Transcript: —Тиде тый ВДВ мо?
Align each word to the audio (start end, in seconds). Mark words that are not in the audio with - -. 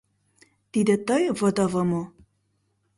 —Тиде 0.71 0.95
тый 1.07 1.23
ВДВ 1.39 1.73
мо? 1.89 2.03